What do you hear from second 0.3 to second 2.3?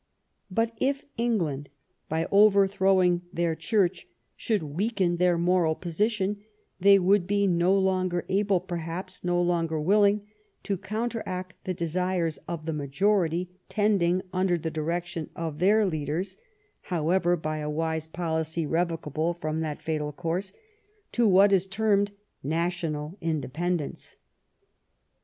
But if England, by